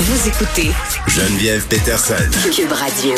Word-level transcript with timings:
Vous 0.00 0.28
écoutez 0.28 0.70
Geneviève 1.08 1.66
Peterson. 1.66 2.14
Cube 2.54 2.70
Radio. 2.70 3.14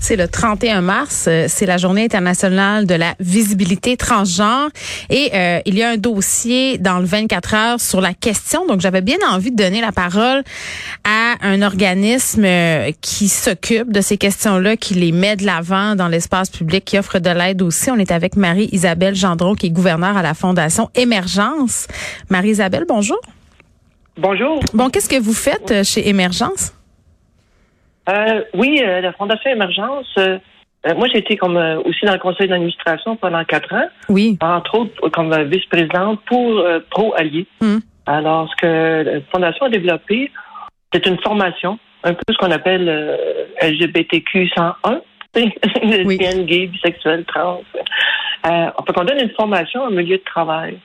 C'est 0.00 0.16
le 0.16 0.26
31 0.26 0.80
mars, 0.80 1.26
euh, 1.28 1.46
c'est 1.48 1.64
la 1.64 1.76
journée 1.76 2.04
internationale 2.04 2.84
de 2.84 2.96
la 2.96 3.14
visibilité 3.20 3.96
transgenre 3.96 4.70
et 5.10 5.30
euh, 5.32 5.60
il 5.64 5.78
y 5.78 5.84
a 5.84 5.90
un 5.90 5.96
dossier 5.96 6.76
dans 6.76 6.98
le 6.98 7.04
24 7.04 7.54
heures 7.54 7.80
sur 7.80 8.00
la 8.00 8.14
question. 8.14 8.66
Donc 8.66 8.80
j'avais 8.80 9.00
bien 9.00 9.18
envie 9.30 9.52
de 9.52 9.56
donner 9.56 9.80
la 9.80 9.92
parole 9.92 10.42
à 11.04 11.36
un 11.42 11.62
organisme 11.62 12.44
euh, 12.44 12.90
qui 13.00 13.28
s'occupe 13.28 13.92
de 13.92 14.00
ces 14.00 14.18
questions-là, 14.18 14.76
qui 14.76 14.94
les 14.94 15.12
met 15.12 15.36
de 15.36 15.46
l'avant 15.46 15.94
dans 15.94 16.08
l'espace 16.08 16.50
public, 16.50 16.84
qui 16.84 16.98
offre 16.98 17.20
de 17.20 17.30
l'aide 17.30 17.62
aussi. 17.62 17.92
On 17.92 17.96
est 17.96 18.10
avec 18.10 18.34
Marie-Isabelle 18.34 19.14
Gendron 19.14 19.54
qui 19.54 19.66
est 19.66 19.70
gouverneure 19.70 20.16
à 20.16 20.22
la 20.22 20.34
Fondation 20.34 20.90
Émergence. 20.96 21.86
Marie-Isabelle, 22.28 22.86
bonjour. 22.88 23.20
Bonjour. 24.18 24.60
Bon, 24.74 24.90
qu'est-ce 24.90 25.08
que 25.08 25.22
vous 25.22 25.32
faites 25.32 25.84
chez 25.84 26.08
Émergence? 26.08 26.74
Euh, 28.08 28.42
oui, 28.52 28.82
euh, 28.84 29.00
la 29.00 29.12
Fondation 29.12 29.48
Émergence. 29.48 30.12
Euh, 30.18 30.38
moi, 30.96 31.06
j'ai 31.12 31.18
été 31.18 31.36
comme 31.36 31.56
aussi 31.84 32.04
dans 32.04 32.14
le 32.14 32.18
conseil 32.18 32.48
d'administration 32.48 33.14
pendant 33.14 33.44
quatre 33.44 33.72
ans. 33.72 33.88
Oui. 34.08 34.36
Entre 34.40 34.74
autres, 34.74 35.08
comme 35.10 35.34
vice-présidente 35.44 36.20
pour 36.26 36.64
Pro 36.90 37.14
Alliés. 37.16 37.46
Hum. 37.60 37.80
Alors, 38.06 38.50
ce 38.50 38.56
que 38.56 39.02
la 39.08 39.20
Fondation 39.30 39.66
a 39.66 39.70
développé, 39.70 40.32
c'est 40.92 41.06
une 41.06 41.18
formation, 41.20 41.78
un 42.02 42.14
peu 42.14 42.22
ce 42.30 42.38
qu'on 42.38 42.50
appelle 42.50 43.18
LGBTQ 43.62 44.48
101, 44.48 45.00
lesbiennes, 45.82 46.44
gays, 46.46 46.66
bisexuels, 46.66 47.24
trans. 47.24 47.62
Euh, 48.46 48.70
on 48.96 49.04
donne 49.04 49.20
une 49.20 49.30
formation 49.30 49.82
en 49.82 49.90
milieu 49.90 50.16
de 50.18 50.24
travail 50.24 50.78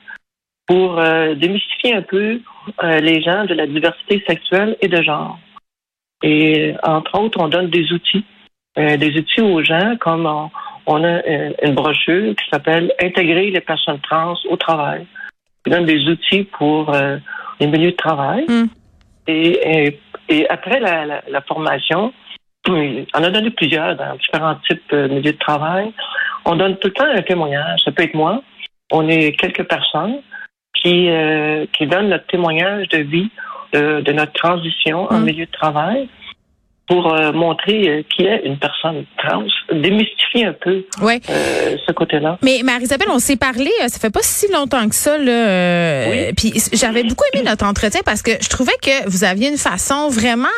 pour 0.66 1.00
démystifier 1.36 1.94
un 1.94 2.02
peu 2.02 2.40
les 2.82 3.22
gens 3.22 3.44
de 3.44 3.54
la 3.54 3.66
diversité 3.66 4.24
sexuelle 4.26 4.76
et 4.80 4.88
de 4.88 5.02
genre. 5.02 5.38
Et 6.24 6.74
entre 6.82 7.20
autres, 7.20 7.38
on 7.38 7.48
donne 7.48 7.68
des 7.68 7.92
outils, 7.92 8.24
euh, 8.78 8.96
des 8.96 9.14
outils 9.18 9.42
aux 9.42 9.62
gens, 9.62 9.96
comme 10.00 10.26
on, 10.86 11.04
a 11.04 11.06
euh, 11.06 11.52
une, 11.62 11.74
brochure 11.74 12.34
qui 12.34 12.48
s'appelle 12.50 12.92
Intégrer 12.98 13.50
les 13.50 13.60
personnes 13.60 14.00
trans 14.00 14.34
au 14.48 14.56
travail. 14.56 15.06
On 15.66 15.70
donne 15.70 15.84
des 15.84 16.08
outils 16.08 16.44
pour 16.44 16.94
euh, 16.94 17.18
les 17.60 17.66
milieux 17.66 17.90
de 17.90 17.96
travail. 17.96 18.46
Hmm. 18.48 18.66
Et, 19.26 19.98
et, 20.30 20.48
après 20.48 20.80
la, 20.80 21.22
la, 21.28 21.40
formation, 21.42 22.12
on 22.68 23.22
a 23.22 23.30
donné 23.30 23.50
plusieurs 23.50 23.94
dans 23.96 24.16
différents 24.16 24.56
types 24.66 24.82
de 24.90 25.08
milieux 25.08 25.32
de 25.32 25.38
travail. 25.38 25.92
On 26.46 26.56
donne 26.56 26.76
tout 26.78 26.88
le 26.88 26.94
temps 26.94 27.04
un 27.04 27.20
témoignage. 27.20 27.80
Ça 27.84 27.92
peut 27.92 28.04
être 28.04 28.14
moi. 28.14 28.42
On 28.90 29.06
est 29.08 29.32
quelques 29.32 29.64
personnes 29.64 30.20
qui, 30.84 31.08
qui 31.72 31.86
donnent 31.86 32.10
notre 32.10 32.26
témoignage 32.26 32.88
de 32.88 32.98
vie 32.98 33.30
de, 33.72 34.12
notre 34.12 34.32
transition 34.34 35.10
en 35.10 35.18
mm. 35.18 35.24
milieu 35.24 35.46
de 35.46 35.50
travail 35.50 36.08
pour 36.86 37.14
euh, 37.14 37.32
montrer 37.32 37.88
euh, 37.88 38.02
qui 38.14 38.24
est 38.26 38.42
une 38.44 38.58
personne 38.58 39.06
trans, 39.16 39.44
démystifier 39.72 40.44
un 40.44 40.52
peu 40.52 40.84
euh, 41.02 41.76
ce 41.86 41.92
côté-là. 41.92 42.38
Mais 42.42 42.60
Marie-Isabelle, 42.62 43.08
on 43.10 43.18
s'est 43.18 43.36
parlé, 43.36 43.70
ça 43.88 43.98
fait 43.98 44.10
pas 44.10 44.20
si 44.22 44.52
longtemps 44.52 44.86
que 44.88 44.94
ça, 44.94 45.16
là. 45.16 46.10
Oui. 46.10 46.32
Puis 46.36 46.52
j'avais 46.74 47.02
beaucoup 47.02 47.24
aimé 47.32 47.42
notre 47.46 47.64
entretien 47.64 48.02
parce 48.04 48.20
que 48.20 48.32
je 48.38 48.48
trouvais 48.50 48.74
que 48.82 49.08
vous 49.08 49.24
aviez 49.24 49.48
une 49.48 49.56
façon 49.56 50.08
vraiment 50.08 50.48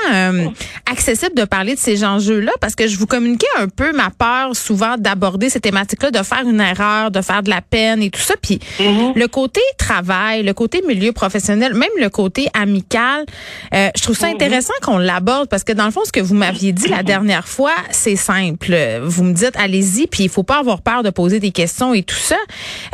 accessible 0.91 1.35
de 1.35 1.45
parler 1.45 1.75
de 1.75 1.79
ces 1.79 2.05
enjeux-là 2.05 2.53
parce 2.61 2.75
que 2.75 2.89
je 2.89 2.99
vous 2.99 3.07
communiquais 3.07 3.47
un 3.59 3.69
peu 3.69 3.93
ma 3.93 4.11
peur 4.11 4.57
souvent 4.57 4.97
d'aborder 4.99 5.49
ces 5.49 5.61
thématiques-là, 5.61 6.11
de 6.11 6.23
faire 6.25 6.43
une 6.43 6.61
erreur, 6.61 7.11
de 7.11 7.21
faire 7.21 7.43
de 7.43 7.51
la 7.51 7.61
peine 7.61 8.03
et 8.03 8.11
tout 8.11 8.21
ça. 8.21 8.35
Puis 8.41 8.59
mm-hmm. 8.81 9.17
le 9.17 9.29
côté 9.29 9.61
travail, 9.79 10.43
le 10.43 10.55
côté 10.55 10.83
milieu 10.87 11.13
professionnel, 11.13 11.75
même 11.75 11.89
le 12.01 12.09
côté 12.09 12.49
amical, 12.53 13.25
je 13.73 14.03
trouve 14.03 14.17
ça 14.17 14.27
mm-hmm. 14.27 14.35
intéressant 14.35 14.75
qu'on 14.83 14.99
l'aborde 14.99 15.49
parce 15.49 15.63
que 15.63 15.73
dans 15.73 15.85
le 15.85 15.93
fond, 15.93 16.05
ce 16.05 16.16
que 16.17 16.23
vous 16.23 16.35
m'aviez 16.35 16.73
dit 16.73 16.89
la 16.89 17.03
dernière 17.03 17.47
fois, 17.47 17.75
c'est 17.91 18.17
simple. 18.17 18.75
Vous 19.03 19.23
me 19.23 19.35
dites, 19.35 19.55
allez-y, 19.55 20.07
puis 20.07 20.25
il 20.25 20.31
faut 20.31 20.45
pas 20.45 20.61
avoir 20.61 20.81
peur 20.81 21.03
de 21.03 21.11
poser 21.11 21.41
des 21.41 21.51
questions 21.51 21.93
et 21.93 22.03
tout 22.03 22.17
ça. 22.17 22.39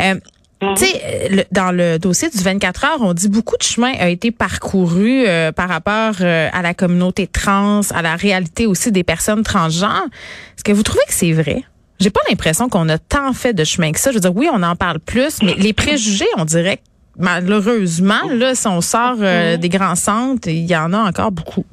Euh, 0.00 0.14
mhm. 0.60 0.74
Tu 0.74 0.86
sais, 0.86 1.46
dans 1.52 1.70
le 1.70 1.98
dossier 1.98 2.30
du 2.30 2.38
24 2.38 2.84
heures, 2.84 3.00
on 3.00 3.14
dit 3.14 3.28
beaucoup 3.28 3.56
de 3.56 3.62
chemin 3.62 3.92
a 4.00 4.08
été 4.08 4.32
parcouru 4.32 5.24
euh, 5.24 5.52
par 5.52 5.68
rapport 5.68 6.14
euh, 6.20 6.48
à 6.52 6.62
la 6.62 6.74
communauté 6.74 7.28
trans, 7.28 7.82
à 7.94 8.02
la 8.02 8.16
réalité 8.16 8.66
aussi 8.66 8.90
des 8.90 9.04
personnes 9.04 9.44
transgenres. 9.44 10.08
Est-ce 10.56 10.64
que 10.64 10.72
vous 10.72 10.82
trouvez 10.82 11.04
que 11.06 11.14
c'est 11.14 11.32
vrai? 11.32 11.62
J'ai 12.00 12.10
pas 12.10 12.22
l'impression 12.28 12.68
qu'on 12.68 12.88
a 12.88 12.98
tant 12.98 13.32
fait 13.34 13.52
de 13.52 13.62
chemin 13.62 13.92
que 13.92 14.00
ça. 14.00 14.10
Je 14.10 14.16
veux 14.16 14.20
dire, 14.20 14.34
oui, 14.34 14.48
on 14.52 14.64
en 14.64 14.74
parle 14.74 14.98
plus, 14.98 15.42
mais 15.44 15.54
les 15.54 15.72
préjugés, 15.72 16.26
on 16.38 16.44
dirait 16.44 16.78
que 16.78 16.82
malheureusement, 17.20 18.28
là, 18.32 18.56
si 18.56 18.66
on 18.66 18.80
sort 18.80 19.18
mhm. 19.18 19.58
des 19.58 19.68
grands 19.68 19.94
centres, 19.94 20.48
il 20.48 20.68
y 20.68 20.74
en 20.74 20.92
a 20.92 20.98
encore 20.98 21.30
beaucoup. 21.30 21.64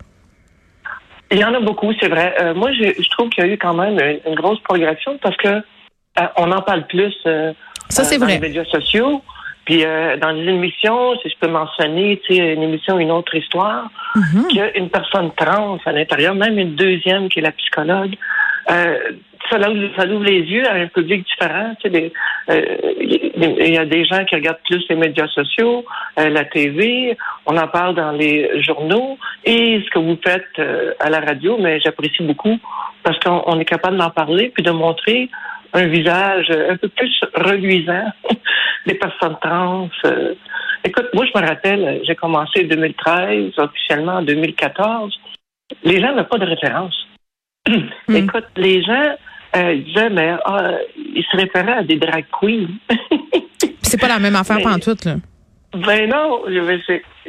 Il 1.31 1.37
y 1.37 1.43
en 1.43 1.53
a 1.53 1.59
beaucoup, 1.59 1.91
c'est 1.99 2.07
vrai. 2.07 2.35
Euh, 2.41 2.53
moi, 2.53 2.71
je, 2.73 3.01
je, 3.01 3.09
trouve 3.11 3.29
qu'il 3.29 3.45
y 3.45 3.47
a 3.47 3.53
eu 3.53 3.57
quand 3.57 3.73
même 3.73 3.99
une, 4.25 4.35
grosse 4.35 4.59
progression 4.61 5.17
parce 5.21 5.37
que 5.37 5.47
euh, 5.47 6.27
on 6.37 6.51
en 6.51 6.61
parle 6.61 6.87
plus 6.87 7.15
euh, 7.25 7.53
Ça, 7.89 8.03
c'est 8.03 8.17
dans 8.17 8.25
vrai. 8.25 8.35
les 8.35 8.39
médias 8.39 8.65
sociaux. 8.65 9.21
Puis 9.65 9.85
dans 10.19 10.31
les 10.31 10.49
émissions, 10.51 11.15
si 11.21 11.29
je 11.29 11.35
peux 11.39 11.47
mentionner, 11.47 12.19
tu 12.25 12.33
sais, 12.33 12.53
une 12.53 12.63
émission 12.63 12.97
Une 12.97 13.11
autre 13.11 13.35
histoire, 13.35 13.87
mm-hmm. 14.15 14.47
qu'il 14.47 14.57
y 14.57 14.61
a 14.61 14.75
une 14.75 14.89
personne 14.89 15.29
trans 15.37 15.77
à 15.85 15.91
l'intérieur, 15.91 16.33
même 16.33 16.57
une 16.57 16.73
deuxième 16.73 17.29
qui 17.29 17.37
est 17.37 17.43
la 17.43 17.51
psychologue. 17.51 18.15
Euh, 19.53 19.59
ça, 19.61 19.97
ça 19.97 20.07
ouvre 20.07 20.23
les 20.23 20.41
yeux 20.41 20.67
à 20.67 20.73
un 20.73 20.87
public 20.87 21.25
différent. 21.25 21.75
Tu 21.81 21.91
sais, 21.91 22.11
il 23.41 23.73
y 23.73 23.77
a 23.77 23.85
des 23.85 24.05
gens 24.05 24.25
qui 24.25 24.35
regardent 24.35 24.61
plus 24.65 24.83
les 24.89 24.95
médias 24.95 25.27
sociaux, 25.27 25.85
euh, 26.19 26.29
la 26.29 26.45
TV, 26.45 27.17
on 27.45 27.57
en 27.57 27.67
parle 27.67 27.95
dans 27.95 28.11
les 28.11 28.61
journaux 28.61 29.17
et 29.45 29.81
ce 29.85 29.89
que 29.89 29.99
vous 29.99 30.17
faites 30.23 30.47
euh, 30.59 30.93
à 30.99 31.09
la 31.09 31.19
radio, 31.19 31.57
mais 31.59 31.79
j'apprécie 31.79 32.23
beaucoup 32.23 32.57
parce 33.03 33.19
qu'on 33.19 33.59
est 33.59 33.65
capable 33.65 33.97
d'en 33.97 34.09
parler 34.09 34.51
puis 34.53 34.63
de 34.63 34.71
montrer 34.71 35.29
un 35.73 35.85
visage 35.87 36.49
un 36.49 36.77
peu 36.77 36.89
plus 36.89 37.13
reluisant 37.35 38.11
des 38.85 38.95
personnes 38.95 39.37
trans. 39.41 39.89
Euh. 40.05 40.33
Écoute, 40.83 41.09
moi 41.13 41.25
je 41.25 41.39
me 41.39 41.45
rappelle, 41.45 42.01
j'ai 42.05 42.15
commencé 42.15 42.63
en 42.63 42.67
2013, 42.67 43.53
officiellement 43.57 44.13
en 44.13 44.21
2014. 44.23 45.17
Les 45.83 46.01
gens 46.01 46.15
n'ont 46.15 46.23
pas 46.23 46.37
de 46.37 46.45
référence. 46.45 46.95
Hmm. 48.07 48.15
Écoute, 48.15 48.47
les 48.57 48.81
gens 48.81 49.15
euh, 49.55 50.09
mais 50.11 50.35
ah, 50.45 50.71
ils 50.95 51.25
se 51.31 51.37
référaient 51.37 51.79
à 51.79 51.83
des 51.83 51.97
drag 51.97 52.25
queens. 52.39 52.67
c'est 53.81 53.99
pas 53.99 54.07
la 54.07 54.19
même 54.19 54.35
affaire 54.35 54.65
en 54.65 54.79
tout, 54.79 54.97
là. 55.05 55.15
Ben 55.71 56.09
non, 56.09 56.41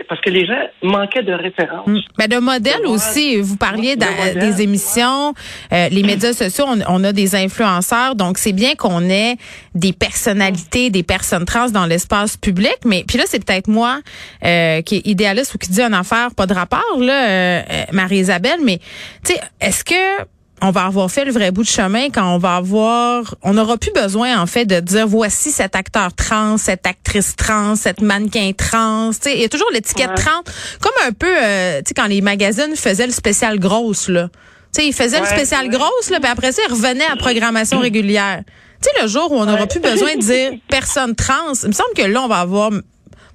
parce 0.08 0.20
que 0.22 0.30
les 0.30 0.47
gens 0.47 0.62
manquaient 0.82 1.22
de 1.22 1.32
références. 1.32 1.86
Hmm. 1.86 1.98
Ben 2.16 2.26
de 2.26 2.38
modèles 2.38 2.86
aussi. 2.86 3.36
Vous 3.36 3.59
parliez 3.59 3.97
des 3.97 4.62
émissions, 4.62 5.34
euh, 5.72 5.88
les 5.91 6.03
médias 6.03 6.32
sociaux, 6.32 6.64
on, 6.88 7.04
a 7.04 7.12
des 7.12 7.34
influenceurs, 7.34 8.14
donc 8.14 8.38
c'est 8.38 8.54
bien 8.54 8.76
qu'on 8.76 9.10
ait 9.10 9.36
des 9.75 9.92
personnalités, 9.92 10.88
des 10.88 11.03
personnes 11.03 11.44
trans 11.44 11.69
dans 11.69 11.84
l'espace 11.84 12.38
public. 12.38 12.78
Mais 12.86 13.04
puis 13.06 13.19
là, 13.19 13.25
c'est 13.26 13.44
peut-être 13.44 13.69
moi 13.69 14.00
euh, 14.42 14.80
qui 14.80 14.97
est 14.97 15.06
idéaliste 15.06 15.54
ou 15.54 15.59
qui 15.59 15.70
dit 15.70 15.82
une 15.82 15.92
affaire 15.92 16.34
pas 16.34 16.47
de 16.47 16.54
rapport 16.54 16.98
là, 16.98 17.28
euh, 17.28 17.62
Marie-Isabelle. 17.92 18.60
Mais 18.64 18.78
tu 19.22 19.34
sais, 19.34 19.41
est-ce 19.60 19.84
que 19.84 20.25
on 20.62 20.71
va 20.71 20.84
avoir 20.84 21.10
fait 21.10 21.25
le 21.25 21.32
vrai 21.32 21.50
bout 21.50 21.62
de 21.62 21.69
chemin 21.69 22.10
quand 22.10 22.34
on 22.34 22.38
va 22.38 22.56
avoir, 22.56 23.34
on 23.43 23.54
n'aura 23.54 23.78
plus 23.78 23.93
besoin 23.93 24.41
en 24.41 24.47
fait 24.47 24.65
de 24.66 24.81
dire 24.81 25.06
voici 25.06 25.50
cet 25.50 25.75
acteur 25.75 26.12
trans, 26.12 26.59
cette 26.59 26.87
actrice 26.87 27.34
trans, 27.37 27.76
cette 27.76 28.03
mannequin 28.03 28.53
trans. 28.56 29.10
Tu 29.10 29.19
sais, 29.22 29.34
il 29.37 29.41
y 29.43 29.44
a 29.44 29.48
toujours 29.48 29.71
l'étiquette 29.72 30.15
trans, 30.15 30.43
comme 30.81 30.93
un 31.06 31.12
peu, 31.12 31.34
euh, 31.43 31.78
tu 31.78 31.88
sais, 31.88 31.94
quand 31.94 32.06
les 32.06 32.21
magazines 32.21 32.76
faisaient 32.76 33.06
le 33.06 33.12
spécial 33.12 33.59
grosse 33.59 34.09
là. 34.09 34.28
Tu 34.72 34.82
sais, 34.82 34.87
ils 34.88 34.93
faisaient 34.93 35.21
le 35.21 35.26
spécial 35.26 35.69
grosse 35.69 36.10
là, 36.10 36.21
puis 36.21 36.31
après 36.31 36.53
ça, 36.53 36.62
ils 36.69 36.72
revenaient 36.72 37.06
à 37.10 37.16
programmation 37.16 37.81
régulière. 37.81 38.42
Tu 38.82 38.88
sais, 38.88 39.03
le 39.03 39.09
jour 39.09 39.32
où 39.32 39.37
on 39.37 39.47
n'aura 39.47 39.66
plus 39.66 39.81
besoin 39.81 40.15
de 40.15 40.21
dire 40.21 40.53
personne 40.69 41.15
trans, 41.15 41.54
il 41.62 41.69
me 41.69 41.72
semble 41.72 41.92
que 41.97 42.03
là, 42.03 42.22
on 42.22 42.28
va 42.28 42.38
avoir, 42.38 42.71
en 42.71 42.81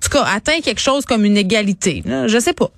tout 0.02 0.10
cas, 0.10 0.24
atteint 0.24 0.60
quelque 0.62 0.82
chose 0.82 1.06
comme 1.06 1.26
une 1.26 1.38
égalité. 1.38 2.04
Je 2.06 2.40
sais 2.40 2.54
pas. 2.54 2.72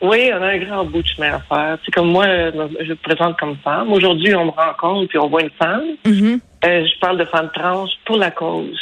Oui, 0.00 0.30
on 0.32 0.42
a 0.42 0.46
un 0.46 0.58
grand 0.58 0.84
bout 0.84 1.02
de 1.02 1.08
chemin 1.08 1.34
à 1.34 1.40
faire. 1.40 1.78
C'est 1.84 1.90
comme 1.92 2.12
moi, 2.12 2.26
je 2.26 2.90
me 2.90 2.94
présente 2.94 3.38
comme 3.38 3.56
femme. 3.64 3.92
Aujourd'hui, 3.92 4.34
on 4.34 4.46
me 4.46 4.50
rencontre 4.50 5.08
puis 5.08 5.18
on 5.18 5.28
voit 5.28 5.42
une 5.42 5.50
femme. 5.50 5.84
Mm-hmm. 6.04 6.40
Euh, 6.64 6.86
je 6.86 7.00
parle 7.00 7.18
de 7.18 7.24
femme 7.24 7.50
trans 7.52 7.86
pour 8.04 8.16
la 8.16 8.30
cause. 8.30 8.78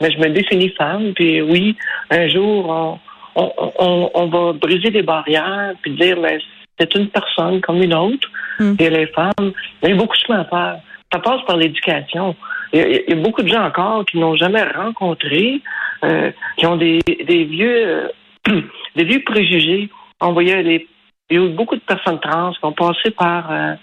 Mais 0.00 0.10
je 0.10 0.18
me 0.18 0.30
définis 0.30 0.70
femme. 0.70 1.12
Puis 1.14 1.42
oui, 1.42 1.76
un 2.10 2.28
jour, 2.28 2.98
on, 3.36 3.52
on, 3.78 4.10
on, 4.14 4.26
va 4.26 4.52
briser 4.54 4.90
des 4.90 5.02
barrières 5.02 5.74
puis 5.82 5.92
dire, 5.92 6.18
mais 6.18 6.38
c'est 6.78 6.94
une 6.94 7.08
personne 7.08 7.60
comme 7.60 7.82
une 7.82 7.94
autre. 7.94 8.28
Mm. 8.58 8.74
Et 8.78 8.90
les 8.90 9.06
femmes, 9.08 9.52
il 9.82 9.90
y 9.90 9.92
a 9.92 9.96
beaucoup 9.96 10.16
de 10.16 10.22
chemin 10.26 10.40
à 10.40 10.44
faire. 10.46 10.80
Ça 11.12 11.18
passe 11.18 11.42
par 11.46 11.58
l'éducation. 11.58 12.34
Il, 12.72 13.04
y, 13.06 13.12
a 13.12 13.16
beaucoup 13.16 13.42
de 13.42 13.48
gens 13.48 13.64
encore 13.64 14.04
qui 14.06 14.18
n'ont 14.18 14.34
jamais 14.34 14.62
rencontré, 14.62 15.60
euh, 16.04 16.30
qui 16.56 16.66
ont 16.66 16.76
des, 16.76 17.00
des 17.06 17.44
vieux, 17.44 17.86
euh, 17.86 18.08
des 18.96 19.04
vieux 19.04 19.22
préjugés 19.24 19.90
on 20.24 20.32
voyait 20.32 20.62
les, 20.62 20.88
il 21.30 21.38
y 21.38 21.40
a 21.40 21.44
eu 21.46 21.50
beaucoup 21.50 21.76
de 21.76 21.80
personnes 21.80 22.20
trans 22.20 22.52
qui 22.52 22.64
ont 22.64 22.72
passé 22.72 23.10
par, 23.16 23.50
euh, 23.50 23.74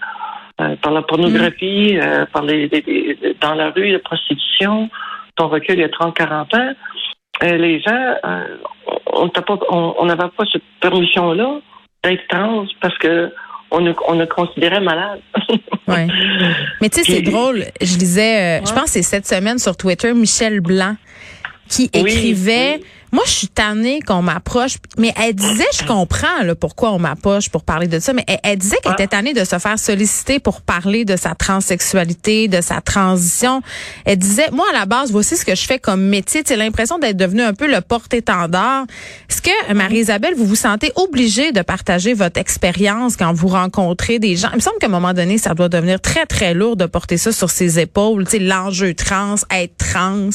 euh, 0.60 0.76
par 0.76 0.92
la 0.92 1.02
pornographie, 1.02 1.98
euh, 1.98 2.26
par 2.26 2.42
les, 2.42 2.68
dans 3.40 3.54
la 3.54 3.70
rue, 3.70 3.90
la 3.90 3.98
prostitution, 3.98 4.88
ton 5.36 5.48
recul 5.48 5.76
il 5.76 5.80
y 5.80 5.84
a 5.84 5.88
30-40 5.88 6.56
ans. 6.56 6.74
les 7.42 7.80
gens, 7.80 8.14
on 9.12 10.04
n'avait 10.06 10.28
pas, 10.36 10.44
cette 10.52 10.62
permission-là 10.80 11.60
d'être 12.04 12.26
trans 12.28 12.66
parce 12.80 12.96
que 12.98 13.32
on 13.74 13.80
nous, 13.80 13.94
on 14.06 14.26
considérait 14.26 14.82
malade. 14.82 15.20
ouais. 15.88 16.06
Mais 16.82 16.90
tu 16.90 17.02
sais, 17.02 17.10
c'est 17.10 17.22
drôle. 17.22 17.64
Je 17.80 17.96
lisais, 17.96 18.60
je 18.66 18.70
pense 18.72 18.84
que 18.84 18.90
c'est 18.90 19.02
cette 19.02 19.26
semaine 19.26 19.58
sur 19.58 19.76
Twitter, 19.78 20.12
Michel 20.12 20.60
Blanc 20.60 20.96
qui 21.68 21.84
écrivait 21.84 22.80
moi, 23.12 23.24
je 23.26 23.30
suis 23.30 23.48
tannée 23.48 24.00
qu'on 24.00 24.22
m'approche. 24.22 24.76
Mais 24.96 25.12
elle 25.22 25.34
disait, 25.34 25.66
je 25.78 25.86
comprends 25.86 26.42
là, 26.42 26.54
pourquoi 26.54 26.92
on 26.92 26.98
m'approche 26.98 27.50
pour 27.50 27.62
parler 27.62 27.86
de 27.86 27.98
ça, 27.98 28.14
mais 28.14 28.24
elle, 28.42 28.56
disait 28.56 28.76
qu'elle 28.82 28.94
était 28.94 29.06
tannée 29.06 29.34
de 29.34 29.44
se 29.44 29.58
faire 29.58 29.78
solliciter 29.78 30.40
pour 30.40 30.62
parler 30.62 31.04
de 31.04 31.16
sa 31.16 31.34
transsexualité, 31.34 32.48
de 32.48 32.62
sa 32.62 32.80
transition. 32.80 33.60
Elle 34.06 34.16
disait, 34.16 34.50
moi, 34.50 34.64
à 34.70 34.78
la 34.78 34.86
base, 34.86 35.12
voici 35.12 35.36
ce 35.36 35.44
que 35.44 35.54
je 35.54 35.64
fais 35.64 35.78
comme 35.78 36.02
métier. 36.02 36.42
C'est 36.46 36.56
l'impression 36.56 36.98
d'être 36.98 37.18
devenue 37.18 37.42
un 37.42 37.52
peu 37.52 37.70
le 37.70 37.82
porte-étendard. 37.82 38.86
Est-ce 39.28 39.42
que, 39.42 39.74
Marie-Isabelle, 39.74 40.34
vous 40.34 40.46
vous 40.46 40.56
sentez 40.56 40.90
obligée 40.96 41.52
de 41.52 41.60
partager 41.60 42.14
votre 42.14 42.40
expérience 42.40 43.16
quand 43.16 43.34
vous 43.34 43.48
rencontrez 43.48 44.18
des 44.20 44.36
gens? 44.36 44.48
Il 44.52 44.56
me 44.56 44.60
semble 44.60 44.78
qu'à 44.78 44.86
un 44.86 44.90
moment 44.90 45.12
donné, 45.12 45.36
ça 45.36 45.52
doit 45.52 45.68
devenir 45.68 46.00
très, 46.00 46.24
très 46.24 46.54
lourd 46.54 46.76
de 46.76 46.86
porter 46.86 47.18
ça 47.18 47.30
sur 47.30 47.50
ses 47.50 47.78
épaules. 47.78 48.24
L'enjeu 48.40 48.94
trans, 48.94 49.34
être 49.50 49.76
trans. 49.76 50.30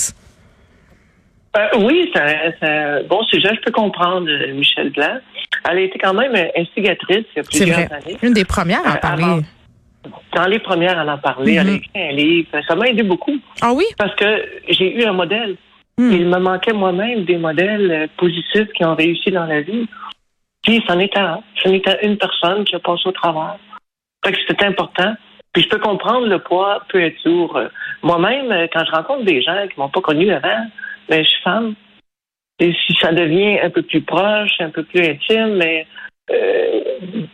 Euh, 1.57 1.67
oui, 1.79 2.11
c'est 2.13 2.67
un, 2.67 3.03
bon 3.03 3.23
sujet. 3.23 3.49
Je 3.55 3.61
peux 3.61 3.71
comprendre 3.71 4.29
euh, 4.29 4.53
Michel 4.53 4.91
Blanc. 4.91 5.17
Elle 5.69 5.77
a 5.77 5.81
été 5.81 5.97
quand 5.97 6.13
même 6.13 6.33
instigatrice 6.55 7.25
il 7.35 7.37
y 7.37 7.39
a 7.39 7.43
plusieurs 7.43 7.91
années. 7.91 8.17
Une 8.21 8.33
des 8.33 8.45
premières 8.45 8.85
à 8.85 8.91
en 8.91 8.95
euh, 8.95 8.99
parler. 8.99 9.41
dans 10.35 10.45
les 10.45 10.59
premières 10.59 10.99
à 10.99 11.13
en 11.13 11.17
parler. 11.17 11.53
Elle 11.53 11.59
a 11.59 11.63
mm-hmm. 11.71 11.75
écrit 11.75 12.09
un 12.09 12.11
livre. 12.11 12.49
Ça 12.67 12.75
m'a 12.75 12.87
aidé 12.87 13.03
beaucoup. 13.03 13.37
Ah 13.61 13.73
oui? 13.73 13.85
Parce 13.97 14.13
que 14.15 14.45
j'ai 14.69 14.95
eu 14.95 15.03
un 15.05 15.13
modèle. 15.13 15.55
Mm. 15.97 16.11
Il 16.11 16.27
me 16.27 16.37
manquait 16.37 16.73
moi-même 16.73 17.25
des 17.25 17.37
modèles 17.37 18.09
positifs 18.17 18.71
qui 18.75 18.85
ont 18.85 18.95
réussi 18.95 19.31
dans 19.31 19.45
la 19.45 19.61
vie. 19.61 19.87
Puis, 20.63 20.83
c'en 20.87 20.99
était 20.99 21.19
un. 21.19 21.41
Ce 21.63 21.69
n'était 21.69 22.05
une 22.05 22.17
personne 22.17 22.65
qui 22.65 22.75
a 22.75 22.79
passé 22.79 23.03
au 23.05 23.11
travers. 23.13 23.57
Fait 24.23 24.33
que 24.33 24.37
c'était 24.47 24.65
important. 24.65 25.15
Puis 25.53 25.63
je 25.63 25.69
peux 25.69 25.79
comprendre 25.79 26.27
le 26.27 26.37
poids 26.37 26.83
peut 26.89 27.01
être 27.01 27.17
lourd. 27.25 27.59
Moi-même, 28.03 28.67
quand 28.71 28.85
je 28.85 28.91
rencontre 28.91 29.23
des 29.23 29.41
gens 29.41 29.65
qui 29.67 29.79
m'ont 29.79 29.89
pas 29.89 30.01
connu 30.01 30.29
avant, 30.31 30.67
ben, 31.09 31.23
je 31.23 31.29
suis 31.29 31.43
femme. 31.43 31.75
Et 32.59 32.73
si 32.85 32.95
ça 32.99 33.11
devient 33.11 33.59
un 33.59 33.69
peu 33.69 33.83
plus 33.83 34.01
proche, 34.01 34.59
un 34.59 34.69
peu 34.69 34.83
plus 34.83 35.01
intime, 35.01 35.55
mais 35.57 35.85
euh, 36.31 36.81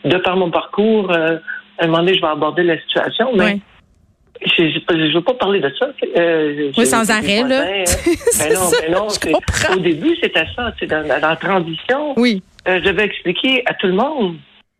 de 0.03 0.17
par 0.17 0.35
mon 0.35 0.51
parcours, 0.51 1.11
euh, 1.11 1.37
à 1.79 1.85
un 1.85 1.87
moment 1.87 1.99
donné, 1.99 2.15
je 2.15 2.21
vais 2.21 2.27
aborder 2.27 2.63
la 2.63 2.79
situation, 2.81 3.29
mais 3.35 3.59
je 4.45 4.63
ne 4.63 5.13
veux 5.13 5.21
pas 5.21 5.33
parler 5.35 5.61
de 5.61 5.71
ça. 5.79 5.87
Euh, 6.17 6.71
oui, 6.77 6.85
sans 6.85 7.09
arrêt, 7.09 7.43
là. 7.43 7.63
ben 8.39 8.53
non, 8.53 8.69
ben 8.81 8.91
non, 8.91 9.07
au 9.75 9.79
début, 9.79 10.15
c'était 10.21 10.45
ça. 10.55 10.73
Dans, 10.81 11.07
dans 11.07 11.29
la 11.29 11.35
transition, 11.37 12.13
oui. 12.17 12.43
je 12.65 12.79
devais 12.79 13.05
expliquer 13.05 13.63
à 13.65 13.73
tout 13.75 13.87
le 13.87 13.93
monde, 13.93 14.35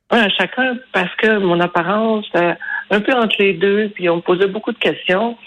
à 0.10 0.28
chacun, 0.30 0.78
parce 0.92 1.16
que 1.16 1.38
mon 1.38 1.60
apparence, 1.62 2.26
un 2.34 3.00
peu 3.00 3.14
entre 3.14 3.38
les 3.40 3.54
deux, 3.54 3.90
puis 3.96 4.10
on 4.10 4.18
me 4.18 4.22
posait 4.22 4.48
beaucoup 4.48 4.74
de 4.74 4.78
questions. 4.78 5.38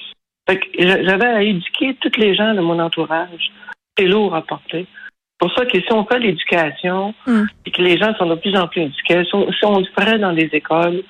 J'avais 0.78 1.26
à 1.26 1.42
éduquer 1.42 1.96
toutes 2.00 2.16
les 2.16 2.34
gens 2.34 2.54
de 2.54 2.60
mon 2.60 2.78
entourage. 2.78 3.50
C'est 3.96 4.06
lourd 4.06 4.34
à 4.34 4.42
porter. 4.42 4.86
C'est 4.86 5.48
pour 5.48 5.52
ça 5.52 5.66
que 5.66 5.78
si 5.78 5.92
on 5.92 6.04
fait 6.06 6.18
l'éducation, 6.18 7.14
hmm. 7.26 7.44
et 7.66 7.70
que 7.70 7.82
les 7.82 7.98
gens 7.98 8.14
sont 8.14 8.26
de 8.26 8.36
plus 8.36 8.56
en 8.56 8.68
plus 8.68 8.82
éduqués, 8.82 9.24
si 9.24 9.34
on, 9.64 9.78
le 9.78 9.86
ferait 9.98 10.18
dans 10.18 10.30
les 10.30 10.48
écoles, 10.52 11.02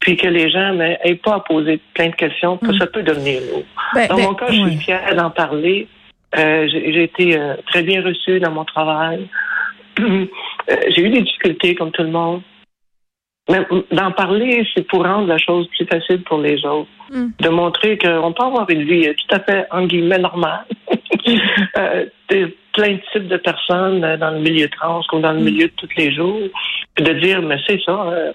puis 0.00 0.16
que 0.16 0.26
les 0.26 0.50
gens 0.50 0.74
n'aient 0.74 1.20
pas 1.22 1.36
à 1.36 1.40
poser 1.40 1.80
plein 1.94 2.08
de 2.08 2.14
questions, 2.14 2.58
hmm. 2.60 2.78
ça 2.78 2.86
peut 2.86 3.02
devenir 3.02 3.40
lourd. 3.40 3.64
Ben, 3.94 4.08
dans 4.08 4.16
ben, 4.16 4.24
mon 4.24 4.34
cas, 4.34 4.46
je 4.48 4.68
suis 4.68 4.76
fière 4.76 5.14
d'en 5.14 5.30
parler. 5.30 5.88
Euh, 6.36 6.68
j'ai 6.68 7.04
été 7.04 7.38
euh, 7.38 7.54
très 7.68 7.82
bien 7.82 8.02
reçue 8.02 8.40
dans 8.40 8.50
mon 8.50 8.64
travail. 8.64 9.28
Euh, 10.70 10.76
j'ai 10.96 11.02
eu 11.02 11.10
des 11.10 11.20
difficultés 11.20 11.74
comme 11.74 11.90
tout 11.90 12.02
le 12.02 12.08
monde. 12.08 12.40
Mais 13.50 13.66
d'en 13.92 14.12
parler, 14.12 14.66
c'est 14.74 14.86
pour 14.88 15.04
rendre 15.04 15.26
la 15.26 15.36
chose 15.36 15.68
plus 15.76 15.84
facile 15.84 16.22
pour 16.22 16.38
les 16.38 16.64
autres. 16.64 16.88
Mm. 17.10 17.26
De 17.38 17.48
montrer 17.48 17.98
qu'on 17.98 18.32
peut 18.32 18.44
avoir 18.44 18.68
une 18.70 18.84
vie 18.84 19.08
tout 19.14 19.34
à 19.34 19.40
fait, 19.40 19.66
en 19.70 19.86
guillemets, 19.86 20.18
normale. 20.18 20.64
euh, 21.78 22.06
plein 22.72 22.94
de 22.94 23.00
types 23.12 23.28
de 23.28 23.36
personnes 23.36 24.04
euh, 24.04 24.16
dans 24.16 24.30
le 24.30 24.40
milieu 24.40 24.68
trans 24.68 25.00
comme 25.08 25.22
dans 25.22 25.32
le 25.32 25.40
mm. 25.40 25.44
milieu 25.44 25.66
de 25.66 25.72
tous 25.76 25.88
les 25.96 26.12
jours. 26.12 26.40
de 26.96 27.12
dire, 27.14 27.42
mais 27.42 27.58
c'est 27.66 27.80
ça, 27.84 28.06
euh, 28.08 28.32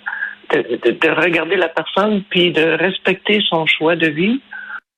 de, 0.53 0.91
de, 0.91 1.09
regarder 1.09 1.55
la 1.55 1.69
personne 1.69 2.23
puis 2.29 2.51
de 2.51 2.63
respecter 2.63 3.41
son 3.49 3.65
choix 3.65 3.95
de 3.95 4.07
vie, 4.07 4.41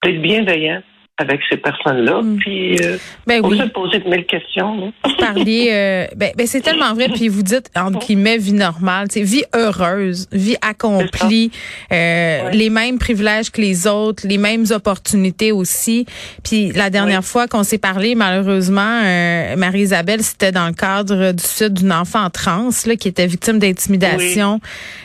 d'être 0.04 0.22
bienveillant 0.22 0.82
avec 1.22 1.42
ces 1.50 1.58
personnes-là. 1.58 2.22
Mm. 2.22 2.38
Puis, 2.38 2.78
euh, 2.84 2.98
ben 3.26 3.42
oui. 3.44 3.58
se 3.58 3.64
poser 3.66 4.00
de 4.00 4.10
mille 4.10 4.26
questions. 4.26 4.92
Vous 5.04 5.16
parliez, 5.18 5.70
euh, 5.72 6.08
ben, 6.16 6.32
ben, 6.36 6.48
c'est 6.48 6.62
tellement 6.62 6.94
vrai. 6.94 7.08
Puis 7.10 7.28
vous 7.28 7.44
dites, 7.44 7.70
entre 7.76 8.06
guillemets, 8.06 8.38
vie 8.38 8.54
normale, 8.54 9.08
c'est 9.10 9.22
vie 9.22 9.44
heureuse, 9.56 10.28
vie 10.32 10.58
accomplie, 10.62 11.52
euh, 11.92 12.50
les 12.52 12.70
mêmes 12.70 12.98
privilèges 13.00 13.52
que 13.52 13.62
les 13.62 13.88
autres, 13.88 14.28
les 14.28 14.38
mêmes 14.38 14.66
opportunités 14.72 15.52
aussi. 15.52 16.06
Puis 16.44 16.72
la 16.72 16.90
dernière 16.90 17.24
fois 17.24 17.48
qu'on 17.48 17.64
s'est 17.64 17.78
parlé, 17.78 18.16
malheureusement, 18.16 19.02
euh, 19.04 19.56
Marie-Isabelle, 19.56 20.24
c'était 20.24 20.52
dans 20.52 20.68
le 20.68 20.74
cadre 20.74 21.32
du 21.32 21.44
sud 21.44 21.74
d'une 21.74 21.94
enfant 21.94 22.30
trans 22.30 22.70
là, 22.86 22.96
qui 22.96 23.08
était 23.08 23.28
victime 23.28 23.60
d'intimidation 23.60 24.60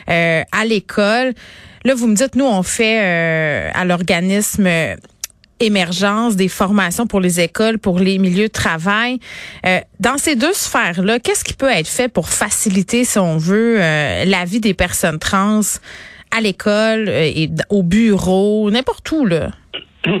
euh, 0.09 0.41
à 0.51 0.65
l'école. 0.65 1.33
Là, 1.85 1.93
vous 1.93 2.07
me 2.07 2.15
dites, 2.15 2.35
nous, 2.35 2.45
on 2.45 2.63
fait 2.63 2.99
à 3.73 3.85
l'organisme 3.85 4.67
émergence 5.59 6.35
des 6.35 6.47
formations 6.47 7.07
pour 7.07 7.19
les 7.19 7.39
écoles, 7.39 7.79
pour 7.79 7.99
les 7.99 8.17
milieux 8.17 8.47
de 8.47 8.51
travail. 8.51 9.19
Euh, 9.65 9.79
dans 9.99 10.17
ces 10.17 10.35
deux 10.35 10.53
sphères-là, 10.53 11.19
qu'est-ce 11.19 11.43
qui 11.43 11.53
peut 11.53 11.69
être 11.69 11.87
fait 11.87 12.11
pour 12.11 12.29
faciliter, 12.29 13.03
si 13.03 13.19
on 13.19 13.37
veut, 13.37 13.81
euh, 13.81 14.25
la 14.25 14.45
vie 14.45 14.59
des 14.59 14.73
personnes 14.73 15.19
trans 15.19 15.61
à 16.35 16.41
l'école 16.41 17.07
euh, 17.07 17.23
et 17.23 17.49
au 17.69 17.83
bureau, 17.83 18.69
n'importe 18.71 19.11
où, 19.11 19.25
là? 19.25 19.49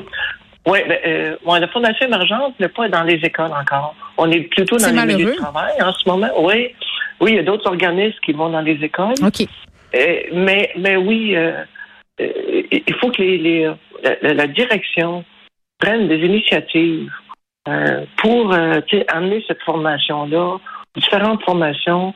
Oui, 0.69 0.79
ben, 0.85 1.37
la 1.61 1.67
Fondation 1.69 2.07
Émergence 2.07 2.51
n'est 2.59 2.67
pas 2.67 2.89
dans 2.89 3.03
les 3.03 3.21
écoles 3.23 3.53
encore. 3.57 3.95
On 4.17 4.29
est 4.29 4.41
plutôt 4.41 4.75
dans 4.75 5.05
les 5.05 5.15
milieux 5.15 5.31
de 5.31 5.37
travail 5.37 5.71
en 5.81 5.93
ce 5.93 6.09
moment. 6.09 6.27
Oui, 6.39 6.75
oui, 7.21 7.31
il 7.31 7.35
y 7.37 7.39
a 7.39 7.43
d'autres 7.43 7.67
organismes 7.67 8.17
qui 8.25 8.33
vont 8.33 8.49
dans 8.49 8.59
les 8.59 8.73
écoles. 8.83 9.13
OK. 9.23 9.47
mais, 10.33 10.69
mais 10.77 10.97
oui, 10.97 11.37
il 12.19 12.93
faut 12.99 13.11
que 13.11 13.21
les 13.21 13.71
la, 14.21 14.47
direction 14.47 15.23
prenne 15.79 16.07
des 16.07 16.17
initiatives 16.25 17.11
euh, 17.67 18.05
pour 18.17 18.53
euh, 18.53 18.81
amener 19.09 19.43
cette 19.47 19.61
formation-là, 19.63 20.57
différentes 20.95 21.43
formations 21.43 22.13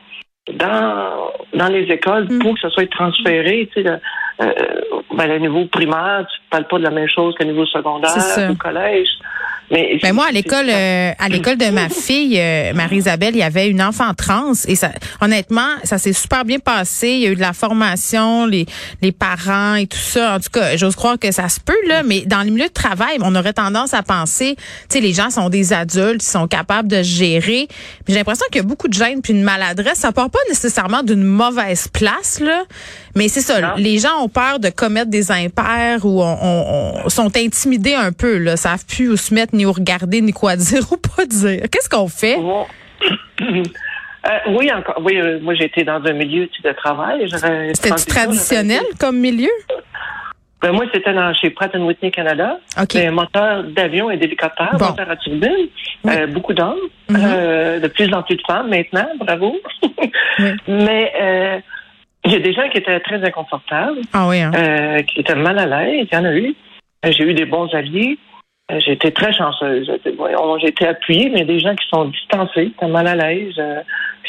dans, 0.52 1.30
dans 1.54 1.68
les 1.68 1.84
écoles 1.92 2.26
mm. 2.30 2.38
pour 2.40 2.54
que 2.54 2.60
ça 2.60 2.70
soit 2.70 2.90
transféré. 2.90 3.68
Euh, 3.76 3.98
ben, 5.14 5.40
niveau 5.40 5.66
primaire, 5.66 6.26
tu 6.26 6.40
ne 6.40 6.50
parles 6.50 6.66
pas 6.66 6.78
de 6.78 6.84
la 6.84 6.90
même 6.90 7.08
chose 7.08 7.34
qu'au 7.36 7.44
niveau 7.44 7.66
secondaire, 7.66 8.50
au 8.50 8.54
collège. 8.54 9.08
Mais, 9.72 9.98
ben, 10.02 10.12
moi, 10.12 10.26
à 10.26 10.32
l'école, 10.32 10.68
euh, 10.68 11.12
à 11.18 11.28
l'école 11.30 11.56
de 11.56 11.70
ma 11.70 11.88
fille, 11.88 12.38
euh, 12.38 12.74
Marie-Isabelle, 12.74 13.34
il 13.34 13.38
y 13.38 13.42
avait 13.42 13.68
une 13.68 13.80
enfant 13.80 14.12
trans 14.12 14.52
et 14.68 14.76
ça, 14.76 14.90
honnêtement, 15.22 15.66
ça 15.82 15.96
s'est 15.96 16.12
super 16.12 16.44
bien 16.44 16.58
passé. 16.58 17.08
Il 17.08 17.20
y 17.20 17.26
a 17.26 17.30
eu 17.30 17.36
de 17.36 17.40
la 17.40 17.54
formation, 17.54 18.44
les, 18.44 18.66
les 19.00 19.12
parents 19.12 19.76
et 19.76 19.86
tout 19.86 19.96
ça. 19.96 20.34
En 20.34 20.40
tout 20.40 20.50
cas, 20.52 20.76
j'ose 20.76 20.94
croire 20.94 21.18
que 21.18 21.32
ça 21.32 21.48
se 21.48 21.58
peut 21.58 21.72
là, 21.88 22.02
mais 22.02 22.20
dans 22.26 22.42
le 22.42 22.50
milieu 22.50 22.66
de 22.66 22.72
travail, 22.72 23.16
on 23.22 23.34
aurait 23.34 23.54
tendance 23.54 23.94
à 23.94 24.02
penser, 24.02 24.56
tu 24.56 24.62
sais, 24.90 25.00
les 25.00 25.14
gens 25.14 25.30
sont 25.30 25.48
des 25.48 25.72
adultes, 25.72 26.22
ils 26.22 26.30
sont 26.30 26.48
capables 26.48 26.88
de 26.88 27.02
gérer. 27.02 27.66
J'ai 28.06 28.14
l'impression 28.14 28.44
qu'il 28.52 28.60
y 28.60 28.64
a 28.64 28.68
beaucoup 28.68 28.88
de 28.88 28.94
gêne 28.94 29.22
puis 29.22 29.32
une 29.32 29.42
maladresse. 29.42 30.00
Ça 30.00 30.12
part 30.12 30.28
pas 30.28 30.38
nécessairement 30.50 31.02
d'une 31.02 31.24
mauvaise 31.24 31.88
place 31.88 32.40
là, 32.40 32.64
mais 33.14 33.28
c'est 33.28 33.40
ça. 33.40 33.74
Les 33.76 33.98
gens 33.98 34.22
ont 34.22 34.28
peur 34.28 34.58
de 34.58 34.68
commettre 34.70 35.10
des 35.10 35.30
impairs 35.30 36.04
ou 36.04 36.22
on, 36.22 37.08
sont 37.08 37.36
intimidés 37.36 37.94
un 37.94 38.12
peu 38.12 38.38
là, 38.38 38.56
savent 38.56 38.86
plus 38.86 39.10
où 39.10 39.16
se 39.16 39.34
mettre 39.34 39.54
ni 39.54 39.66
où 39.66 39.72
regarder, 39.72 40.20
ni 40.20 40.32
quoi 40.32 40.56
dire 40.56 40.84
ou 40.90 40.96
pas 40.96 41.26
dire. 41.26 41.62
Qu'est-ce 41.70 41.88
qu'on 41.88 42.08
fait? 42.08 42.38
Euh, 44.24 44.52
oui, 44.56 44.70
encore. 44.72 45.02
Oui, 45.02 45.16
euh, 45.16 45.40
moi 45.42 45.52
été 45.54 45.82
dans 45.82 46.00
un 46.04 46.12
milieu 46.12 46.48
de 46.62 46.72
travail. 46.74 47.28
C'était 47.74 47.90
traditionnel 47.90 48.84
comme 49.00 49.18
milieu? 49.18 49.50
Ben, 50.60 50.70
moi, 50.70 50.84
c'était 50.94 51.12
dans 51.12 51.34
chez 51.34 51.50
Pratt 51.50 51.74
Whitney 51.74 52.12
Canada. 52.12 52.60
Okay. 52.80 53.10
moteur 53.10 53.64
d'avion 53.64 54.12
et 54.12 54.16
d'hélicoptère, 54.18 54.74
moteur 54.74 55.10
à 55.10 55.16
turbine. 55.16 55.66
Euh, 56.06 56.28
beaucoup 56.28 56.54
d'hommes, 56.54 56.78
mm-hmm. 57.10 57.80
de 57.80 57.88
plus 57.88 58.14
en 58.14 58.22
plus 58.22 58.36
de 58.36 58.42
femmes 58.46 58.68
maintenant, 58.68 59.08
bravo. 59.18 59.56
Mais 60.68 61.64
il 62.24 62.32
y 62.32 62.36
a 62.36 62.40
des 62.40 62.52
gens 62.52 62.68
qui 62.68 62.78
étaient 62.78 63.00
très 63.00 63.22
inconfortables, 63.24 64.00
ah 64.12 64.28
oui, 64.28 64.40
hein? 64.40 65.02
qui 65.02 65.20
étaient 65.20 65.34
mal 65.34 65.58
à 65.58 65.66
l'aise. 65.66 66.06
Il 66.10 66.14
y 66.14 66.18
en 66.18 66.24
a 66.24 66.34
eu. 66.34 66.54
J'ai 67.04 67.24
eu 67.24 67.34
des 67.34 67.46
bons 67.46 67.72
alliés. 67.74 68.18
Euh, 68.70 68.78
j'ai 68.80 68.92
été 68.92 69.10
très 69.12 69.32
chanceuse. 69.32 69.90
J'ai 70.60 70.68
été 70.68 70.86
appuyée, 70.86 71.30
mais 71.30 71.44
des 71.44 71.58
gens 71.58 71.74
qui 71.74 71.86
sont 71.88 72.06
distancés, 72.06 72.72
qui 72.78 72.86
mal 72.86 73.06
à 73.06 73.14
l'aise. 73.16 73.54
Euh, 73.58 73.80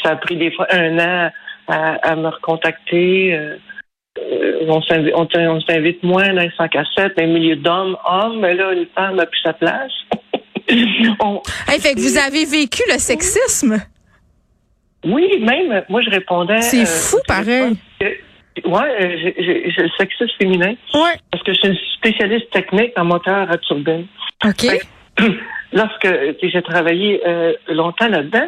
ça 0.02 0.10
a 0.10 0.16
pris 0.16 0.36
des 0.36 0.50
fois 0.50 0.66
un 0.70 0.98
an 0.98 1.30
à, 1.68 2.16
me 2.16 2.28
recontacter. 2.28 3.34
Euh, 3.34 3.56
on 4.68 4.82
s'invite 4.82 6.02
moins 6.02 6.32
dans 6.34 6.42
les 6.42 6.50
5 6.56 6.76
à 6.76 6.84
7, 6.96 7.16
dans 7.16 7.26
milieu 7.26 7.56
d'hommes, 7.56 7.96
hommes, 8.04 8.40
mais 8.40 8.54
là, 8.54 8.72
une 8.72 8.86
femme 8.94 9.18
a 9.18 9.26
plus 9.26 9.40
sa 9.42 9.52
place. 9.52 9.92
on... 11.20 11.42
fait 11.80 11.94
que 11.94 12.00
vous 12.00 12.18
avez 12.18 12.44
vécu 12.44 12.82
le 12.92 12.98
sexisme? 12.98 13.78
Oui, 15.04 15.38
même, 15.40 15.84
moi, 15.88 16.00
je 16.00 16.10
répondais. 16.10 16.60
C'est 16.62 16.82
euh, 16.82 16.86
fou, 16.86 17.18
pareil. 17.26 17.76
ouais, 18.64 19.34
j'ai 19.38 19.82
le 19.82 19.90
sexisme 19.98 20.32
féminin. 20.38 20.74
Ouais. 20.94 21.16
Parce 21.30 21.42
que 21.44 21.52
je 21.52 21.58
suis 21.58 21.68
une 21.68 21.78
spécialiste 21.96 22.50
technique 22.50 22.92
en 22.96 23.04
moteur 23.04 23.50
à 23.50 23.58
turbine. 23.58 24.06
OK. 24.44 24.66
lorsque 25.72 26.08
j'ai 26.42 26.62
travaillé 26.62 27.20
euh, 27.26 27.52
longtemps 27.68 28.08
là-dedans, 28.08 28.46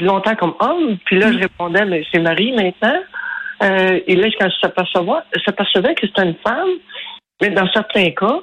longtemps 0.00 0.36
comme 0.36 0.54
homme, 0.60 0.98
puis 1.04 1.18
là, 1.18 1.32
je 1.32 1.38
mm. 1.38 1.40
répondais, 1.40 1.84
mais 1.84 2.04
c'est 2.12 2.20
Marie 2.20 2.52
maintenant. 2.52 3.00
Euh, 3.62 4.00
et 4.06 4.16
là, 4.16 4.28
quand 4.38 4.48
je 4.50 5.40
s'apercevais 5.44 5.94
que 5.94 6.06
c'était 6.06 6.22
une 6.22 6.36
femme, 6.46 6.70
mais 7.40 7.50
dans 7.50 7.68
certains 7.72 8.10
cas, 8.10 8.40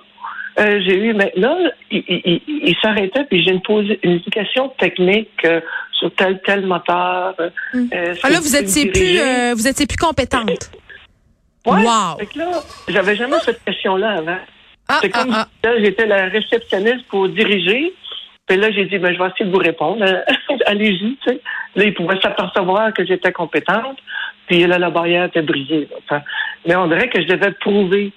euh, 0.57 0.81
j'ai 0.85 0.97
eu, 0.97 1.13
mais 1.13 1.31
là, 1.35 1.57
il, 1.91 2.75
s'arrêtait, 2.81 3.23
puis 3.25 3.43
j'ai 3.43 3.51
une, 3.51 3.97
une 4.03 4.11
éducation 4.13 4.69
technique 4.79 5.29
euh, 5.45 5.61
sur 5.93 6.13
tel 6.15 6.41
tel 6.45 6.65
moteur. 6.65 7.35
Mm. 7.73 7.87
ah 8.23 8.29
là, 8.29 8.39
vous 8.39 8.55
étiez 8.55 8.87
plus, 8.87 9.19
vous 9.53 9.67
étiez 9.67 9.85
plus 9.85 9.97
compétente. 9.97 10.71
Ouais, 11.65 11.83
wow. 11.83 12.17
là, 12.35 12.63
j'avais 12.87 13.15
jamais 13.15 13.37
cette 13.43 13.63
question-là 13.63 14.17
avant. 14.19 14.39
Ah, 14.87 14.99
c'est 15.01 15.09
comme 15.09 15.31
ah, 15.33 15.47
ah. 15.65 15.69
j'étais 15.79 16.07
la 16.07 16.25
réceptionniste 16.29 17.05
pour 17.09 17.29
diriger. 17.29 17.93
Puis 18.47 18.57
là, 18.57 18.71
j'ai 18.71 18.85
dit, 18.85 18.97
ben, 18.97 19.13
je 19.13 19.19
vais 19.19 19.29
essayer 19.29 19.45
de 19.45 19.51
vous 19.51 19.61
répondre. 19.61 20.03
Allez-y, 20.65 21.15
tu 21.17 21.29
sais. 21.29 21.41
Là, 21.75 21.83
ils 21.83 21.93
pouvaient 21.93 22.19
s'apercevoir 22.19 22.91
que 22.93 23.05
j'étais 23.05 23.31
compétente. 23.31 23.97
Puis 24.47 24.65
là, 24.65 24.79
la 24.79 24.89
barrière 24.89 25.25
était 25.25 25.43
brisée. 25.43 25.87
mais 26.65 26.75
on 26.75 26.87
dirait 26.87 27.09
que 27.09 27.21
je 27.21 27.27
devais 27.27 27.51
prouver 27.51 28.11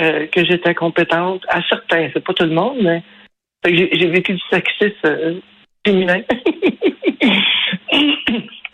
euh, 0.00 0.26
que 0.26 0.44
j'étais 0.44 0.74
compétente 0.74 1.42
à 1.48 1.62
certains. 1.68 2.10
C'est 2.12 2.24
pas 2.24 2.34
tout 2.34 2.44
le 2.44 2.54
monde, 2.54 2.78
mais 2.82 3.02
j'ai 3.64 4.06
vécu 4.08 4.34
du 4.34 4.42
sexisme 4.50 4.94
euh, 5.04 5.40
féminin. 5.86 6.20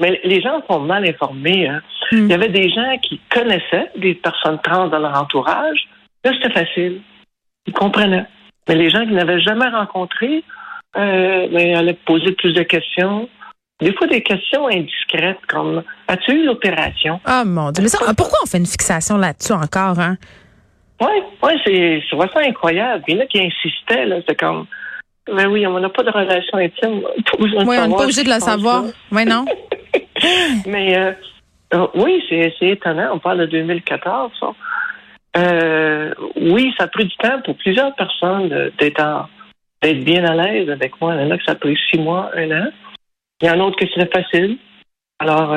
mais 0.00 0.21
les 0.25 0.40
gens 0.40 0.62
sont 0.69 0.81
mal 0.81 1.07
informés. 1.07 1.69
Hein. 1.69 1.83
Hmm. 2.11 2.25
Il 2.25 2.31
y 2.31 2.35
avait 2.35 2.49
des 2.49 2.71
gens 2.71 2.97
qui 3.02 3.21
connaissaient 3.31 3.90
des 3.97 4.14
personnes 4.14 4.59
trans 4.62 4.88
dans 4.88 4.99
leur 4.99 5.21
entourage. 5.21 5.88
Là, 6.25 6.33
c'était 6.35 6.52
facile. 6.52 7.00
Ils 7.67 7.73
comprenaient. 7.73 8.26
Mais 8.69 8.75
les 8.75 8.90
gens 8.90 9.05
qui 9.07 9.12
n'avaient 9.12 9.40
jamais 9.40 9.69
rencontré, 9.69 10.43
euh, 10.97 11.49
ben, 11.49 11.76
allaient 11.76 11.99
poser 12.07 12.33
plus 12.33 12.52
de 12.55 12.62
questions. 12.62 13.28
Des 13.81 13.93
fois, 13.95 14.07
des 14.09 14.23
questions 14.23 14.67
indiscrètes 14.67 15.38
comme 15.47 15.85
As-tu 16.09 16.33
eu 16.33 16.45
l'opération? 16.47 17.21
Ah 17.25 17.45
mon 17.45 17.71
Dieu. 17.71 17.85
Mais 17.85 18.14
pourquoi 18.17 18.38
on 18.43 18.47
fait 18.47 18.59
une 18.59 18.67
fixation 18.67 19.17
là-dessus 19.17 19.52
encore, 19.52 20.00
hein? 20.00 20.17
Oui, 21.00 21.23
ouais, 21.43 21.57
c'est, 21.64 22.00
je 22.00 22.17
vois 22.17 22.28
ça 22.28 22.40
incroyable. 22.40 23.05
Il 23.07 23.17
y 23.17 23.19
en 23.19 23.23
a 23.23 23.26
qui 23.26 23.40
insistaient, 23.40 24.05
là. 24.05 24.17
C'est 24.28 24.38
comme 24.38 24.67
Mais 25.28 25.45
ben 25.45 25.50
oui, 25.50 25.67
on 25.67 25.78
n'a 25.78 25.88
pas 25.88 26.02
de 26.02 26.11
relation 26.11 26.59
intime. 26.59 27.02
Oui, 27.38 27.55
on 27.57 27.64
n'est 27.64 27.95
pas 27.95 28.02
obligé 28.02 28.25
de 28.25 28.28
la 28.28 28.40
savoir. 28.40 28.85
Oui, 29.12 29.25
non. 29.25 29.45
Mais 30.67 30.99
euh, 30.99 31.12
euh, 31.75 31.87
oui, 31.95 32.23
c'est, 32.28 32.52
c'est 32.59 32.69
étonnant. 32.71 33.11
On 33.14 33.19
parle 33.21 33.38
de 33.38 33.47
2014. 33.47 34.33
Ça. 34.40 34.52
Euh, 35.37 36.12
oui, 36.37 36.75
ça 36.76 36.85
a 36.85 36.88
pris 36.88 37.05
du 37.05 37.17
temps 37.17 37.40
pour 37.45 37.57
plusieurs 37.57 37.95
personnes 37.95 38.49
d'être, 38.81 39.28
d'être 39.83 40.05
bien 40.05 40.25
à 40.25 40.35
l'aise 40.35 40.69
avec 40.69 41.00
moi. 41.00 41.14
Il 41.14 41.21
y 41.21 41.25
en 41.25 41.31
a 41.31 41.38
que 41.38 41.45
ça 41.45 41.52
a 41.52 41.55
pris 41.55 41.78
six 41.90 41.99
mois, 41.99 42.31
un 42.35 42.50
an. 42.50 42.69
Il 43.40 43.47
y 43.47 43.50
en 43.50 43.55
a 43.55 43.57
d'autres 43.59 43.78
que 43.78 43.87
c'est 43.95 44.12
facile. 44.12 44.59
Alors, 45.21 45.55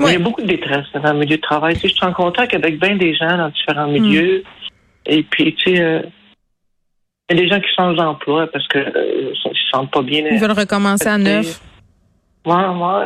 euh, 0.00 0.08
il 0.08 0.12
y 0.12 0.16
a 0.16 0.18
beaucoup 0.18 0.42
de 0.42 0.46
détresse 0.46 0.86
dans 0.94 1.12
le 1.12 1.18
milieu 1.18 1.36
de 1.36 1.42
travail. 1.42 1.74
Tu 1.74 1.80
sais, 1.80 1.88
je 1.88 1.94
suis 1.94 2.06
en 2.06 2.12
contact 2.12 2.54
avec 2.54 2.80
bien 2.80 2.96
des 2.96 3.14
gens 3.14 3.36
dans 3.36 3.48
différents 3.48 3.88
hmm. 3.88 3.92
milieux. 3.92 4.44
Et 5.06 5.22
puis, 5.22 5.54
tu 5.54 5.76
sais, 5.76 5.82
euh, 5.82 6.02
il 7.28 7.36
y 7.36 7.40
a 7.40 7.42
des 7.42 7.48
gens 7.48 7.60
qui 7.60 7.68
changent 7.76 7.96
d'emploi 7.96 8.46
parce 8.48 8.66
que 8.68 8.78
euh, 8.78 9.32
ils 9.32 9.36
se 9.36 9.70
sentent 9.72 9.90
pas 9.90 10.02
bien. 10.02 10.24
Ils 10.30 10.38
veulent 10.38 10.50
recommencer 10.52 11.08
à 11.08 11.18
neuf. 11.18 11.60
Moi, 12.44 12.72
moi, 12.72 13.04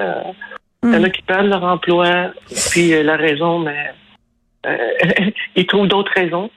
il 0.82 0.92
y 0.92 0.96
en 0.96 1.02
a 1.02 1.08
hmm. 1.08 1.12
qui 1.12 1.22
perdent 1.22 1.46
leur 1.46 1.64
emploi. 1.64 2.32
Puis 2.70 3.02
la 3.02 3.16
raison, 3.16 3.58
mais 3.58 3.92
ils 5.56 5.66
trouvent 5.66 5.88
d'autres 5.88 6.12
raisons. 6.14 6.50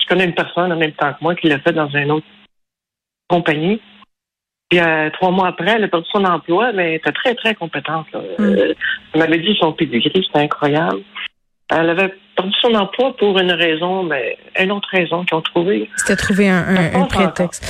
Je 0.00 0.06
connais 0.06 0.24
une 0.24 0.34
personne 0.34 0.72
en 0.72 0.76
même 0.76 0.92
temps 0.92 1.12
que 1.12 1.18
moi 1.20 1.34
qui 1.34 1.48
l'a 1.48 1.58
fait 1.58 1.72
dans 1.72 1.88
une 1.88 2.10
autre 2.10 2.26
compagnie. 3.28 3.80
Puis 4.68 4.80
euh, 4.80 5.08
trois 5.10 5.30
mois 5.30 5.48
après, 5.48 5.76
elle 5.76 5.84
a 5.84 5.88
perdu 5.88 6.06
son 6.12 6.24
emploi, 6.24 6.72
mais 6.74 6.90
elle 6.90 6.96
était 6.96 7.12
très, 7.12 7.34
très 7.34 7.54
compétente. 7.54 8.06
Là. 8.12 8.20
Mm. 8.38 8.44
Euh, 8.44 8.74
elle 9.14 9.20
m'avait 9.20 9.38
dit 9.38 9.56
son 9.58 9.72
pedigree, 9.72 10.24
c'était 10.26 10.44
incroyable. 10.44 11.00
Elle 11.70 11.90
avait 11.90 12.12
perdu 12.36 12.52
son 12.60 12.74
emploi 12.74 13.16
pour 13.16 13.38
une 13.38 13.52
raison, 13.52 14.02
mais 14.02 14.36
une 14.60 14.72
autre 14.72 14.88
raison 14.90 15.24
qu'ils 15.24 15.36
ont 15.36 15.42
trouvé. 15.42 15.88
C'était 15.96 16.16
trouver 16.16 16.48
un, 16.50 16.64
un, 16.94 17.04
prétexte. 17.04 17.64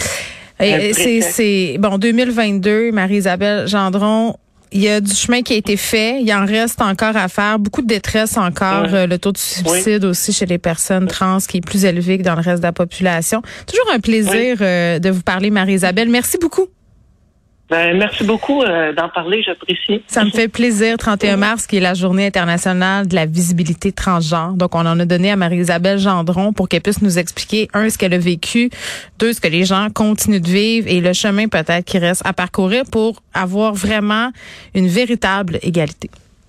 C'est 0.59 1.77
bon 1.79 1.99
2022, 1.99 2.91
Marie-Isabelle 2.91 3.69
Gendron. 3.69 4.35
Il 4.71 4.83
y 4.83 4.89
a 4.89 5.01
du 5.01 5.15
chemin 5.15 5.41
qui 5.43 5.55
a 5.55 5.57
été 5.57 5.77
fait. 5.79 6.21
Il 6.21 6.31
en 6.35 6.45
reste 6.45 6.83
encore 6.83 7.17
à 7.17 7.29
faire. 7.29 7.59
Beaucoup 7.59 7.81
de 7.81 7.87
détresse 7.87 8.37
encore. 8.37 8.93
Euh, 8.93 9.07
le 9.07 9.19
taux 9.19 9.33
de 9.33 9.39
suicide 9.39 10.05
aussi 10.05 10.33
chez 10.33 10.45
les 10.45 10.59
personnes 10.59 11.07
trans 11.07 11.39
qui 11.39 11.57
est 11.57 11.67
plus 11.67 11.87
élevé 11.87 12.19
que 12.19 12.23
dans 12.23 12.35
le 12.35 12.43
reste 12.43 12.59
de 12.59 12.67
la 12.67 12.73
population. 12.73 13.41
Toujours 13.67 13.95
un 13.95 14.01
plaisir 14.01 14.59
de 14.59 15.11
vous 15.11 15.23
parler, 15.23 15.51
Marie-Isabelle. 15.51 16.11
Merci 16.11 16.39
beaucoup. 16.39 16.69
Ben, 17.71 17.99
merci 17.99 18.25
beaucoup 18.25 18.63
euh, 18.63 18.95
d'en 18.95 19.11
parler, 19.11 19.43
j'apprécie. 19.43 20.03
Ça 20.07 20.25
me 20.25 20.31
fait 20.31 20.49
plaisir. 20.49 20.97
31 20.97 21.37
mars, 21.37 21.67
qui 21.67 21.77
est 21.77 21.81
la 21.81 21.93
journée 21.93 22.27
internationale 22.27 23.07
de 23.07 23.15
la 23.15 23.27
visibilité 23.27 23.93
transgenre. 23.93 24.55
Donc, 24.55 24.75
on 24.75 24.87
en 24.87 24.99
a 24.99 25.05
donné 25.05 25.31
à 25.31 25.37
Marie-Isabelle 25.37 25.99
Gendron 25.99 26.55
pour 26.55 26.69
qu'elle 26.69 26.81
puisse 26.81 27.03
nous 27.03 27.19
expliquer, 27.19 27.69
un, 27.75 27.91
ce 27.91 27.99
qu'elle 27.99 28.15
a 28.15 28.19
vécu, 28.19 28.71
deux, 29.19 29.35
ce 29.35 29.41
que 29.41 29.49
les 29.49 29.65
gens 29.65 29.89
continuent 29.93 30.41
de 30.41 30.49
vivre 30.49 30.89
et 30.89 31.01
le 31.01 31.13
chemin 31.13 31.49
peut-être 31.49 31.85
qui 31.85 31.99
reste 31.99 32.23
à 32.25 32.33
parcourir 32.33 32.85
pour 32.91 33.23
avoir 33.35 33.75
vraiment 33.75 34.31
une 34.75 34.89
véritable 34.89 35.59
égalité. 35.63 36.11